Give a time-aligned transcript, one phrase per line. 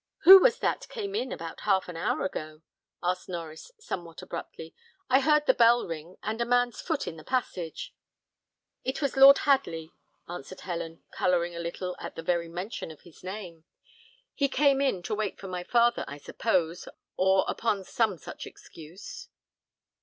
[0.21, 2.63] "Who was that came in about half an hour ago?"
[3.03, 4.73] asked Norries, somewhat abruptly.
[5.11, 7.93] "I heard the bell ring, and a man's foot in the passage."
[8.83, 9.91] "It was Lord Hadley,"
[10.27, 13.63] answered Helen, colouring a little at the very mention of his name.
[14.33, 18.47] "He came in to to wait for my father, I suppose, or upon some such
[18.47, 19.27] excuse."